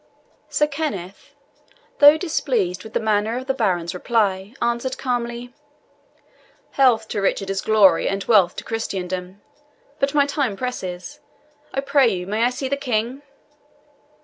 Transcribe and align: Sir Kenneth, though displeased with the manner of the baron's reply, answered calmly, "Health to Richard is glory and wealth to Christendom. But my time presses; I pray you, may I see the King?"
Sir 0.49 0.65
Kenneth, 0.65 1.35
though 1.99 2.17
displeased 2.17 2.83
with 2.83 2.93
the 2.93 2.99
manner 2.99 3.37
of 3.37 3.45
the 3.45 3.53
baron's 3.53 3.93
reply, 3.93 4.55
answered 4.59 4.97
calmly, 4.97 5.53
"Health 6.71 7.07
to 7.09 7.21
Richard 7.21 7.51
is 7.51 7.61
glory 7.61 8.07
and 8.09 8.23
wealth 8.23 8.55
to 8.55 8.63
Christendom. 8.63 9.41
But 9.99 10.15
my 10.15 10.25
time 10.25 10.55
presses; 10.55 11.19
I 11.71 11.81
pray 11.81 12.07
you, 12.15 12.25
may 12.25 12.43
I 12.45 12.49
see 12.49 12.67
the 12.67 12.77
King?" 12.77 13.21